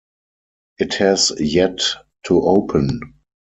It 0.79 0.95
has 0.95 1.31
yet 1.37 1.83
to 2.23 2.41
open. 2.41 3.01